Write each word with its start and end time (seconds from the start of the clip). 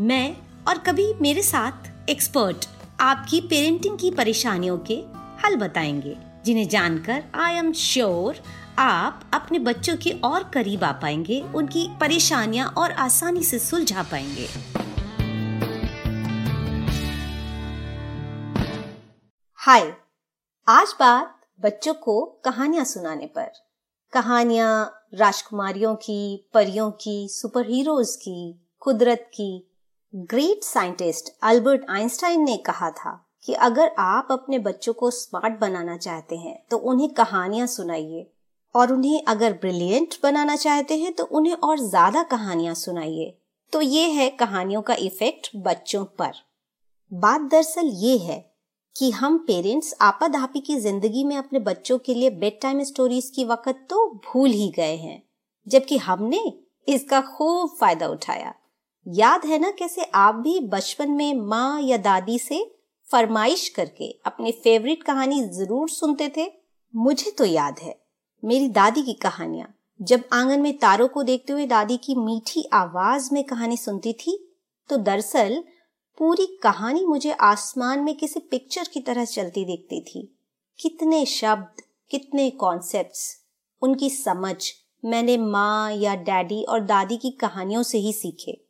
मैं 0.00 0.36
और 0.68 0.78
कभी 0.78 1.14
मेरे 1.14 1.42
साथ 1.42 2.10
एक्सपर्ट 2.10 2.68
आपकी 3.00 3.40
पेरेंटिंग 3.40 3.98
की 3.98 4.10
परेशानियों 4.10 4.78
के 4.78 4.94
हल 5.12 5.56
बताएँगे, 5.56 6.16
जिन्हें 6.44 6.68
जानकर 6.68 7.24
आई 7.34 7.54
एम 7.54 7.72
श्योर 7.72 8.42
आप 8.78 9.30
अपने 9.34 9.58
बच्चों 9.58 9.96
के 9.96 10.10
और 10.10 10.44
करीब 10.44 10.84
आ 10.84 10.92
पाएँगे, 10.92 11.40
उनकी 11.54 11.88
परेशानियाँ 12.00 12.68
और 12.68 12.92
आसानी 12.92 13.42
से 13.42 13.58
सुलझा 13.58 14.02
पाएँगे। 14.02 14.48
हाय 19.54 19.96
आज 20.68 20.94
बात 21.00 21.40
बच्चों 21.60 21.94
को 21.94 22.42
कहानियाँ 22.44 22.84
सुनाने 22.84 23.26
पर। 23.26 23.52
कहानियाँ 24.12 25.06
राजकुमारियों 25.14 25.94
की, 25.94 26.50
परियों 26.54 26.90
की 26.90 27.28
सुपर 27.28 27.66
हीरोज 27.66 28.16
की, 28.16 28.60
कुदरत 28.80 29.30
की 29.34 29.70
ग्रेट 30.14 30.64
साइंटिस्ट 30.64 31.32
अल्बर्ट 31.42 31.84
आइंस्टाइन 31.90 32.42
ने 32.44 32.56
कहा 32.56 32.90
था 32.90 33.10
कि 33.44 33.52
अगर 33.58 33.90
आप 33.98 34.28
अपने 34.30 34.58
बच्चों 34.58 34.92
को 34.92 35.10
स्मार्ट 35.10 35.58
बनाना 35.60 35.96
चाहते 35.96 36.36
हैं 36.36 36.56
तो 36.70 36.76
उन्हें 36.78 37.08
कहानियाँ 37.14 37.66
सुनाइए। 37.66 38.26
और 38.74 38.92
उन्हें 38.92 39.24
अगर 39.24 39.52
ब्रिलियंट 39.52 40.14
बनाना 40.22 40.56
चाहते 40.56 40.98
हैं 40.98 41.12
तो 41.12 41.24
उन्हें 41.32 41.54
और 41.54 41.78
ज़्यादा 41.80 42.22
कहानियाँ 42.22 42.74
सुनाइए। 42.74 43.32
तो 43.72 43.80
ये 43.80 44.06
है 44.10 44.28
कहानियों 44.30 44.82
का 44.82 44.94
इफ़ेक्ट 45.00 45.50
बच्चों 45.58 46.04
पर। 46.18 46.32
बात 47.12 47.40
दरअसल 47.42 47.90
ये 47.96 48.16
है 48.20 48.38
कि 48.96 49.10
हम 49.12 49.38
पेरेंट्स 49.46 49.94
आपाधापी 50.02 50.60
की 50.60 50.78
ज़िंदगी 50.80 51.24
में 51.24 51.36
अपने 51.36 51.58
बच्चों 51.60 51.98
के 51.98 52.14
लिए 52.14 52.30
बेड 52.32 52.60
टाइम 52.62 52.82
स्टोरीज 52.84 53.32
की 53.36 53.44
वक्त 53.44 53.86
तो 53.90 54.08
भूल 54.26 54.50
ही 54.50 54.72
गए 54.76 54.96
हैं, 54.96 55.22
जबकि 55.66 55.96
हमने 55.98 56.52
इसका 56.88 57.20
खूब 57.28 57.76
फ़ायदा 57.80 58.06
उठाया। 58.08 58.54
याद 59.06 59.44
है 59.44 59.58
ना 59.58 59.70
कैसे 59.70 60.04
आप 60.14 60.34
भी 60.34 60.58
बचपन 60.68 61.10
में 61.10 61.34
माँ 61.38 61.80
या 61.82 61.96
दादी 61.96 62.38
से 62.38 62.64
फरमाइश 63.08 63.68
करके 63.68 64.10
अपनी 64.26 64.52
फेवरेट 64.54 65.02
कहानी 65.02 65.42
ज़रूर 65.48 65.88
सुनते 65.88 66.30
थे? 66.36 66.46
मुझे 66.94 67.30
तो 67.30 67.44
याद 67.44 67.78
है, 67.82 67.94
मेरी 68.42 68.68
दादी 68.68 69.02
की 69.02 69.12
कहानियाँ। 69.12 69.68
जब 70.00 70.24
आँगन 70.32 70.60
में 70.60 70.76
तारों 70.78 71.08
को 71.08 71.22
देखते 71.22 71.52
हुए 71.52 71.66
दादी 71.66 71.96
की 71.96 72.14
मीठी 72.16 72.64
आवाज़ 72.72 73.28
में 73.32 73.42
कहानी 73.44 73.76
सुनती 73.76 74.12
थी 74.12 74.38
तो 74.90 74.96
दरअसल 74.98 75.62
पूरी 76.20 76.46
कहानी 76.62 77.04
मुझे 77.06 77.32
आसमान 77.32 78.00
में 78.00 78.14
किसी 78.16 78.40
पिक्चर 78.40 78.88
की 78.92 79.00
तरह 79.00 79.24
चलती 79.26 79.64
दिखती 79.64 80.00
थी। 80.02 80.28
कितने 80.78 81.24
शब्द, 81.26 81.82
कितने 82.10 82.50
कॉन्सेप्ट्स 82.52 83.36
उनकी 83.82 84.10
समझ 84.10 84.56
मैंने 85.02 85.36
माँ 85.38 85.92
या 85.92 86.14
डैडी 86.16 86.62
और 86.64 86.80
दादी 86.82 87.16
की 87.16 87.30
कहानियों 87.30 87.82
से 87.82 87.98
ही 87.98 88.12
सीखे। 88.12 88.63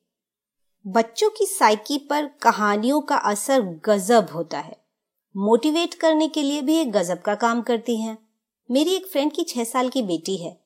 बच्चों 0.86 1.30
की 1.30 1.46
साइकी 1.46 1.98
पर 1.98 2.26
कहानियों 2.26 3.00
का 3.00 3.16
असर 3.16 3.60
गजब 3.62 4.26
होता 4.34 4.58
है। 4.58 4.76
मोटिवेट 5.36 5.94
करने 5.94 6.28
के 6.28 6.42
लिए 6.42 6.62
भी 6.62 6.76
एक 6.76 6.92
गजब 6.92 7.22
का 7.22 7.34
काम 7.34 7.62
करती 7.62 8.00
हैं। 8.00 8.18
मेरी 8.70 8.90
एक 8.90 9.06
फ्रेंड 9.06 9.32
की 9.32 9.44
छह 9.44 9.64
साल 9.64 9.88
की 9.88 10.02
बेटी 10.02 10.36
है। 10.36 10.60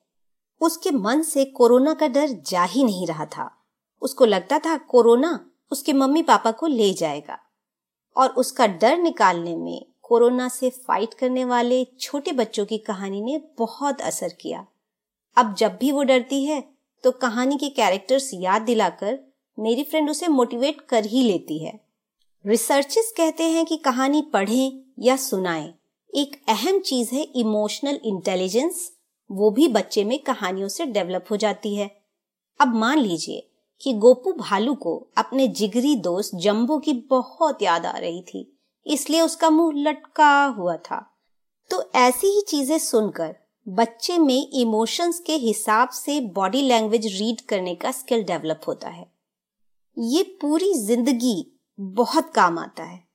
उसके 0.61 0.91
मन 0.91 1.21
से 1.21 1.45
कोरोना 1.45 1.93
का 1.93 2.07
डर 2.07 2.29
जा 2.29 2.63
ही 2.63 2.83
नहीं 2.83 3.07
रहा 3.07 3.25
था। 3.25 3.57
उसको 4.01 4.25
लगता 4.25 4.59
था 4.59 4.77
कोरोना 4.77 5.51
उसके 5.71 5.93
मम्मी 5.93 6.23
पापा 6.23 6.51
को 6.51 6.67
ले 6.67 6.93
जाएगा। 6.93 7.39
और 8.17 8.29
उसका 8.29 8.67
डर 8.67 8.97
निकालने 8.97 9.55
में 9.55 9.85
कोरोना 10.01 10.49
से 10.49 10.69
फाइट 10.69 11.13
करने 11.13 11.45
वाले 11.45 11.85
छोटे 11.99 12.31
बच्चों 12.31 12.65
की 12.65 12.77
कहानी 12.77 13.21
ने 13.21 13.41
बहुत 13.57 14.01
असर 14.01 14.29
किया। 14.41 14.65
अब 15.37 15.55
जब 15.55 15.77
भी 15.77 15.91
वो 15.91 16.03
डरती 16.03 16.45
है 16.45 16.63
तो 17.03 17.11
कहानी 17.11 17.57
के 17.57 17.69
कैरेक्टर्स 17.69 18.29
याद 18.33 18.61
दिलाकर 18.61 19.28
मेरी 19.59 19.83
फ्रेंड 19.83 20.09
उसे 20.09 20.27
मोटिवेट 20.27 20.81
कर 20.81 21.05
ही 21.05 21.23
लेती 21.23 21.57
है। 21.57 21.79
रिसर्चेस 22.45 23.13
कहते 23.17 23.43
हैं 23.45 23.65
कि 23.65 23.77
कहानी 23.77 24.21
पढ़ें 24.33 24.81
या 24.99 25.15
सुनाएँ, 25.15 25.73
एक 26.13 26.39
अहम 26.49 26.79
चीज़ 26.79 27.13
है 27.15 27.23
इमोशनल 27.35 27.99
इंटेलिजेंस 28.03 28.89
वो 29.29 29.49
भी 29.51 29.67
बच्चे 29.67 30.03
में 30.03 30.17
कहानियों 30.19 30.67
से 30.67 30.85
डेवलप 30.87 31.25
हो 31.31 31.37
जाती 31.37 31.75
है। 31.75 31.89
अब 32.59 32.75
मान 32.75 32.99
लीजिए 32.99 33.45
कि 33.81 33.93
गोपू 33.95 34.31
भालू 34.33 34.73
को 34.75 34.95
अपने 35.17 35.47
जिगरी 35.49 35.95
दोस्त 35.97 36.35
जम्बो 36.35 36.77
की 36.79 36.93
बहुत 37.09 37.61
याद 37.61 37.85
आ 37.85 37.97
रही 37.97 38.21
थी, 38.23 38.45
इसलिए 38.85 39.21
उसका 39.21 39.49
मुँह 39.49 39.81
लटका 39.81 40.43
हुआ 40.57 40.75
था। 40.79 41.05
तो 41.71 41.83
ऐसी 41.97 42.27
ही 42.27 42.41
चीज़ें 42.41 42.77
सुनकर 42.79 43.35
बच्चे 43.67 44.17
में 44.17 44.49
इमोशंस 44.51 45.19
के 45.19 45.33
हिसाब 45.37 45.89
से 45.89 46.19
बॉडी 46.33 46.61
लैंग्वेज 46.61 47.05
रीड 47.13 47.41
करने 47.41 47.75
का 47.75 47.91
स्किल 47.91 48.23
डेवलप 48.23 48.61
होता 48.67 48.89
है। 48.89 49.05
ये 50.01 50.23
पूरी 50.23 50.73
ज़िंदगी 50.73 51.59
बहुत 51.79 52.31
काम 52.35 52.59
आता 52.59 52.83
है। 52.83 53.07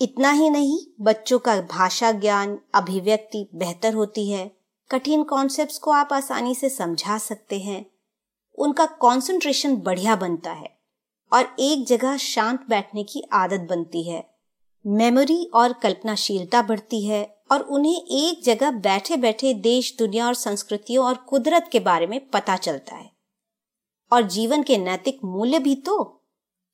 इतना 0.00 0.30
ही 0.30 0.50
नहीं, 0.50 0.78
बच्चों 1.00 1.38
का 1.38 1.60
भाषा 1.60 2.12
ज्ञान, 2.12 2.58
अभिव्यक्ति 2.74 3.48
बेहतर 3.54 3.94
होती 3.94 4.30
है। 4.30 4.50
कठिन 4.90 5.22
कॉन्सेप्ट्स 5.22 5.78
को 5.78 5.90
आप 5.90 6.12
आसानी 6.12 6.54
से 6.54 6.68
समझा 6.68 7.18
सकते 7.18 7.58
हैं। 7.58 7.86
उनका 8.58 8.86
कंसंट्रेशन 8.86 9.76
बढ़िया 9.76 10.16
बनता 10.16 10.52
है 10.52 10.78
और 11.32 11.56
एक 11.60 11.86
जगह 11.86 12.16
शांत 12.16 12.60
बैठने 12.68 13.04
की 13.04 13.22
आदत 13.32 13.60
बनती 13.60 14.02
है। 14.02 14.30
मेमोरी 14.86 15.50
और 15.54 15.72
कल्पनाशीलता 15.72 16.62
बढ़ती 16.62 17.06
है 17.06 17.36
और 17.52 17.60
उन्हें 17.60 18.02
एक 18.02 18.44
जगह 18.44 18.70
बैठे 18.70 19.16
बैठे 19.16 19.54
देश, 19.54 19.96
दुनिया 19.98 20.26
और 20.26 20.34
संस्कृतियों 20.34 21.06
और 21.06 21.14
कुदरत 21.14 21.68
के 21.72 21.80
बारे 21.80 22.06
में 22.06 22.30
पता 22.30 22.56
चलता 22.56 22.96
है। 22.96 23.10
और 24.12 24.22
जीवन 24.22 24.62
के 24.62 24.78
नैतिक 24.78 25.20
मूल्य 25.24 25.58
भी 25.58 25.74
तो 25.74 26.16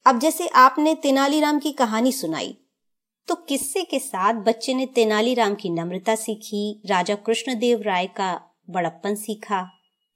अब 0.07 0.19
जैसे 0.19 0.47
आपने 0.49 0.95
तेनालीराम 0.95 1.59
की 1.59 1.73
कहानी 1.73 2.13
सुनाई 2.13 2.57
तो 3.29 3.35
किस्से 3.35 3.83
के 3.83 3.99
साथ 3.99 4.35
बच्चे 4.35 4.75
ने 4.75 4.87
तेनालीराम 4.87 5.55
की 5.55 5.71
नम्रता 5.71 6.15
सीखी, 6.15 6.83
राजा 6.87 7.15
कृष्णदेव 7.15 7.83
राय 7.83 8.07
का 8.07 8.41
बड़प्पन 8.71 9.15
सीखा। 9.15 9.71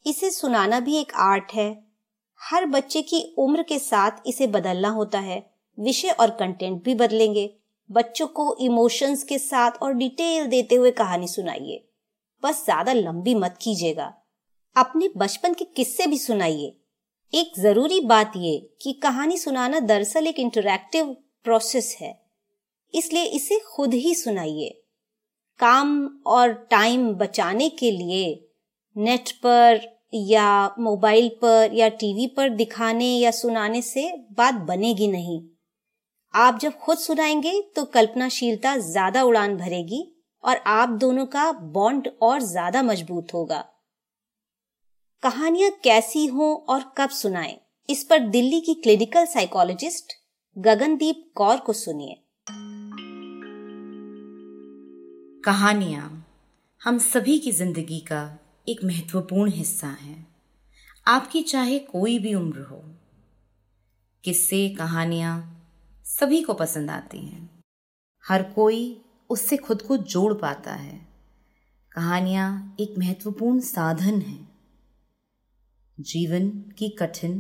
इसे 0.07 0.31
सुनाना 0.31 0.81
भी 0.81 0.97
एक 0.97 1.13
आर्ट 1.15 1.53
है। 1.55 1.85
हर 2.41 2.67
बच्चे 2.67 3.03
की 3.03 3.35
उम्र 3.39 3.63
के 3.63 3.79
साथ 3.79 4.11
इसे 4.27 4.47
बदलना 4.47 4.89
होता 4.89 5.19
है। 5.19 5.51
विषय 5.79 6.11
और 6.11 6.31
कंटेंट 6.31 6.83
भी 6.85 6.95
बदलेंगे। 6.95 7.55
बच्चों 7.91 8.27
को 8.27 8.57
इमोशंस 8.61 9.25
के 9.25 9.39
साथ 9.39 9.83
और 9.83 9.95
डिटेल 9.95 10.47
देते 10.47 10.75
हुए 10.75 10.91
कहानी 10.91 11.29
सुनाइए। 11.29 11.85
बस 12.43 12.65
ज़्यादा 12.65 12.93
लंबी 12.93 13.35
मत 13.35 13.59
कीजिएगा। 13.63 14.13
अपने 14.77 15.11
बचपन 15.17 15.55
के 15.55 15.65
किस्से 15.65 16.07
भी 16.07 16.19
सुनाइए। 16.19 16.80
एक 17.33 17.53
ज़रूरी 17.59 18.01
बात 18.01 18.33
ये 18.37 18.57
कि 18.83 18.93
कहानी 18.93 19.37
सुनाना 19.39 19.79
दरअसल 19.81 20.27
एक 20.27 20.39
इंटरैक्टिव 20.39 21.13
प्रोसेस 21.45 21.97
है। 22.01 22.13
इसलिए 22.95 23.25
इसे 23.25 23.59
खुद 23.67 23.95
ही 23.95 24.15
सुनाइए। 24.15 24.69
काम 25.61 25.93
और 26.27 26.53
टाइम 26.71 27.07
बचाने 27.15 27.69
के 27.69 27.91
लिए 27.91 28.25
नेट 28.97 29.31
पर 29.45 29.81
या 30.15 30.75
मोबाइल 30.79 31.29
पर 31.43 31.71
या 31.75 31.89
टीवी 31.89 32.27
पर 32.27 32.49
दिखाने 32.49 33.15
या 33.17 33.31
सुनाने 33.31 33.83
से 33.83 34.11
बात 34.33 34.55
बनेगी 34.55 35.09
नहीं। 35.09 35.41
आप 36.35 36.59
जब 36.59 36.79
खुद 36.79 36.99
सुनाएँगे 36.99 37.61
तो 37.77 37.85
कल्पनाशीलता 37.85 38.77
ज़्यादा 38.77 39.23
उड़ान 39.23 39.57
भरेगी 39.57 40.07
और 40.45 40.63
आप 40.69 40.89
दोनों 41.01 41.27
का 41.27 41.51
बॉन्ड 41.53 42.09
और 42.23 42.41
ज़्यादा 42.43 42.83
मज़बूत 42.83 43.35
होगा। 43.35 43.65
कहानियाँ 45.23 45.71
कैसी 45.85 46.27
हों 46.27 46.55
और 46.65 46.83
कब 46.99 47.11
सुनाएँ, 47.11 47.57
इस 47.89 48.05
पर 48.05 48.19
दिल्ली 48.19 48.61
की 48.61 48.75
क्लिनिकल 48.75 49.27
साइकोलॉजिस्ट 49.27 50.13
गगनदीप 50.57 51.25
कौर 51.35 51.57
को 51.57 51.73
सुनिए। 51.73 52.15
कहानियाँ 55.45 56.27
हम 56.83 56.99
सभी 56.99 57.39
की 57.39 57.53
ज़िंदगी 57.53 58.01
का 58.01 58.23
एक 58.69 58.85
महत्वपूर्ण 58.85 59.51
हिस्सा 59.51 59.89
है। 60.01 60.17
आपकी 61.07 61.43
चाहे 61.43 61.79
कोई 61.79 62.19
भी 62.19 62.35
उम्र 62.35 62.63
हो, 62.63 62.83
किस्से, 64.25 64.69
कहानियाँ 64.69 65.39
सभी 66.07 66.43
को 66.43 66.55
पसंद 66.55 66.91
आती 66.91 67.19
हैं। 67.19 67.49
हर 68.25 68.43
कोई 68.43 69.01
उससे 69.31 69.57
खुद 69.57 69.83
को 69.83 69.97
जोड़ 69.97 70.33
पाता 70.35 70.75
है। 70.75 71.01
कहानियाँ 71.93 72.77
एक 72.81 72.95
महत्वपूर्ण 72.99 73.61
साधन 73.61 74.21
है। 74.21 74.50
जीवन 76.01 76.49
की 76.79 76.89
कठिन, 76.89 77.33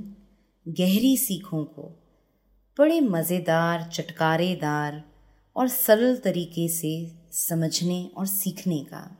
गहरी 0.66 1.16
सीखों 1.16 1.64
को, 1.64 1.82
बड़े 2.78 3.00
मज़ेदार, 3.00 3.82
चटकारेदार 3.82 5.02
और 5.56 5.68
सरल 5.68 6.16
तरीके 6.16 6.68
से 6.68 6.92
समझने 7.32 8.10
और 8.16 8.26
सीखने 8.26 8.78
का। 8.84 9.16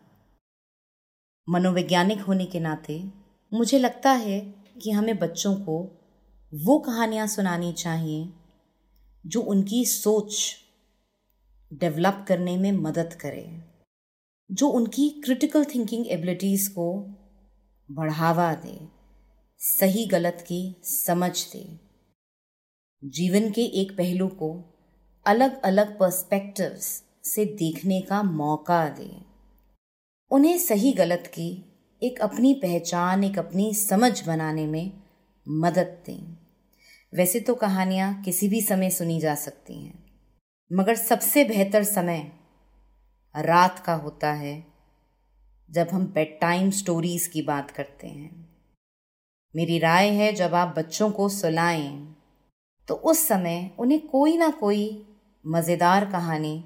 मनोवैज्ञानिक 1.48 2.20
होने 2.20 2.46
के 2.46 2.60
नाते 2.60 3.02
मुझे 3.52 3.78
लगता 3.78 4.10
है 4.10 4.40
कि 4.82 4.90
हमें 4.90 5.19
बच्चों 5.19 5.54
को 5.54 5.78
वो 6.54 6.78
कहानियाँ 6.78 7.26
सुनानी 7.26 7.72
चाहिए 7.72 8.28
जो 9.25 9.40
उनकी 9.40 9.84
सोच 9.84 10.54
डेवलप 11.72 12.25
करने 12.28 12.56
में 12.56 12.72
मदद 12.72 13.14
करे, 13.14 13.48
जो 14.50 14.69
उनकी 14.69 15.08
क्रिटिकल 15.25 15.64
थिंकिंग 15.64 16.06
एबिलिटीज़ 16.06 16.70
को 16.70 16.92
बढ़ावा 17.90 18.54
दे। 18.54 19.00
सही 19.60 20.06
गलत 20.06 20.44
की 20.48 20.80
समझ 20.84 21.46
दे 21.52 21.80
जीवन 23.02 23.50
के 23.50 23.62
एक 23.80 23.92
पहलू 23.92 24.28
को 24.28 24.48
अलग 25.26 25.60
अलग 25.62 25.98
पर्सपेक्टिव्स 25.98 26.86
से 27.24 27.44
देखने 27.44 28.00
का 28.00 28.22
मौका 28.22 28.88
दे। 28.88 29.10
उन्हें 30.30 30.58
सही 30.58 30.92
गलत 30.92 31.26
की 31.26 31.48
एक 32.02 32.20
अपनी 32.20 32.54
पहचान, 32.54 33.24
एक 33.24 33.38
अपनी 33.38 33.74
समझ 33.74 34.26
बनाने 34.26 34.66
में 34.66 34.92
मदद 35.46 36.02
दें। 36.06 36.36
वैसे 37.12 37.40
तो 37.40 37.54
कहानियाँ 37.54 38.22
किसी 38.22 38.48
भी 38.48 38.60
समय 38.62 38.90
सुनी 38.90 39.20
जा 39.20 39.34
सकती 39.34 39.74
हैं, 39.84 40.04
मगर 40.72 40.94
सबसे 40.94 41.44
बेहतर 41.44 41.84
समय 41.84 42.30
रात 43.34 43.78
का 43.78 43.94
होता 43.94 44.32
है 44.32 44.64
जब 45.68 45.88
हम 45.88 46.06
बेड 46.06 46.40
टाइम 46.40 46.70
स्टोरीज 46.70 47.26
की 47.26 47.42
बात 47.42 47.70
करते 47.70 48.06
हैं। 48.06 48.50
मेरी 49.55 49.79
राय 49.79 50.08
है 50.08 50.32
जब 50.32 50.55
आप 50.55 50.75
बच्चों 50.79 51.11
को 51.11 51.29
सुलाएँ। 51.29 52.17
तो 52.88 52.94
उस 52.94 53.26
समय 53.29 53.70
उन्हें 53.79 54.00
कोई 54.08 54.37
ना 54.37 54.50
कोई 54.50 55.06
मज़ेदार 55.44 56.05
कहानी 56.05 56.64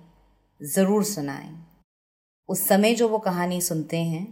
ज़रूर 0.60 1.04
सुनाएँ। 1.04 1.54
उस 2.48 2.66
समय 2.68 2.94
जो 2.94 3.08
वो 3.08 3.18
कहानी 3.18 3.60
सुनते 3.60 3.96
हैं, 3.96 4.26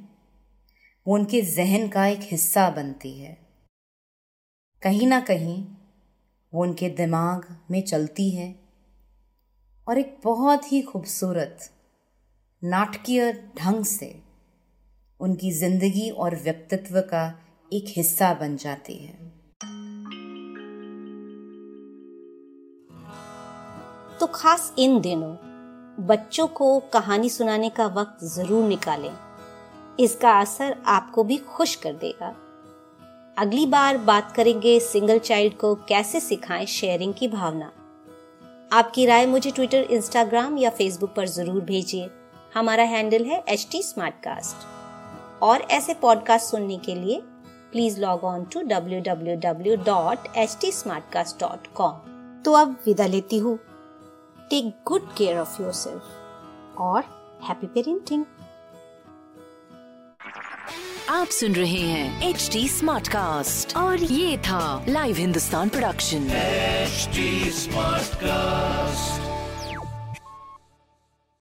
वो 1.06 1.14
उनके 1.14 1.40
जहन 1.42 1.88
का 1.88 2.06
एक 2.06 2.20
हिस्सा 2.22 2.68
बनती 2.70 3.12
है। 3.18 3.36
कहीं 4.82 5.06
ना 5.06 5.20
कहीं 5.20 5.62
वो 6.52 6.62
उनके 6.62 6.88
दिमाग 6.88 7.46
में 7.70 7.80
चलती 7.82 8.30
है 8.30 8.54
और 9.86 9.98
एक 9.98 10.16
बहुत 10.24 10.72
ही 10.72 10.82
खूबसूरत, 10.82 11.70
नाटकीय 12.62 13.32
ढंग 13.58 13.84
से 13.84 14.14
उनकी 15.20 15.52
ज़िंदगी 15.52 16.08
और 16.10 16.36
व्यक्तित्व 16.36 17.00
का 17.00 17.24
एक 17.72 17.84
हिस्सा 17.88 18.34
बन 18.34 18.56
जाती 18.56 18.94
है। 18.94 19.32
तो 24.20 24.26
खास 24.26 24.74
इन 24.78 25.00
दिनों 25.00 25.34
बच्चों 26.06 26.46
को 26.46 26.80
कहानी 26.80 27.28
सुनाने 27.28 27.70
का 27.70 27.86
वक्त 27.86 28.24
ज़रूर 28.24 28.68
निकालें। 28.68 29.10
इसका 30.00 30.40
असर 30.40 30.76
आपको 30.86 31.24
भी 31.24 31.36
खुश 31.36 31.74
कर 31.74 31.92
देगा। 31.92 32.34
अगली 33.38 33.66
बार 33.66 33.98
बात 33.98 34.32
करेंगे 34.32 34.80
सिंगल 34.80 35.18
चाइल्ड 35.18 35.54
को 35.54 35.74
कैसे 35.74 36.20
सिखाएँ 36.20 36.66
शेयरिंग 36.66 37.14
की 37.14 37.28
भावना। 37.28 37.72
आपकी 38.72 39.06
राय 39.06 39.26
मुझे 39.26 39.50
ट्विटर, 39.50 39.82
इंस्टाग्राम 39.82 40.58
या 40.58 40.70
फेसबुक 40.70 41.14
पर 41.14 41.26
ज़रूर 41.26 41.60
भेजिए। 41.60 42.10
हमारा 42.54 42.84
हैंडल 42.84 43.24
है 43.24 43.44
एच 43.48 43.68
टी 43.72 43.82
और 45.42 45.60
ऐसे 45.60 45.94
पॉडकास्ट 45.94 46.50
सुनने 46.50 46.78
के 46.78 46.94
लिए 46.94 47.22
please 47.72 48.00
log 48.00 48.24
on 48.24 48.44
to 48.44 48.62
W 48.62 49.00
W 49.00 49.36
W 49.36 49.76
dot 49.76 50.36
H 50.36 50.56
T 50.60 50.70
तो 52.44 52.52
अब 52.52 52.76
विदा 52.86 53.06
लेती 53.06 53.38
हूँ। 53.38 53.58
Take 54.50 54.74
good 54.86 55.14
care 55.16 55.38
of 55.38 55.62
yourself 55.72 56.78
और 56.80 57.04
हैप्पी 57.48 57.66
पेरेंटिंग 57.66 58.24
आप 61.10 61.26
सुन 61.26 61.52
रहे 61.52 61.80
हैं 61.80 62.28
एच 62.28 62.48
डी 62.52 62.68
स्मार्ट 62.68 63.08
कास्ट 63.08 63.76
और 63.76 64.02
ये 64.02 64.38
था 64.38 64.84
live 64.88 65.16
Hindustan 65.16 65.68
production 65.68 66.28
smart 67.52 68.14
cast 68.14 69.31